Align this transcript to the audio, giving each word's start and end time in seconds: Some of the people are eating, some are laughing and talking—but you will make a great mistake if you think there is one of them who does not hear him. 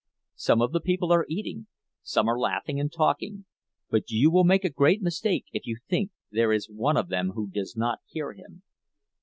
Some 0.37 0.63
of 0.63 0.71
the 0.71 0.81
people 0.81 1.11
are 1.13 1.27
eating, 1.29 1.67
some 2.01 2.27
are 2.27 2.39
laughing 2.39 2.79
and 2.79 2.91
talking—but 2.91 4.09
you 4.09 4.31
will 4.31 4.43
make 4.43 4.65
a 4.65 4.71
great 4.71 4.99
mistake 5.03 5.45
if 5.51 5.67
you 5.67 5.77
think 5.87 6.09
there 6.31 6.51
is 6.51 6.67
one 6.67 6.97
of 6.97 7.09
them 7.09 7.33
who 7.35 7.51
does 7.51 7.75
not 7.77 7.99
hear 8.07 8.33
him. 8.33 8.63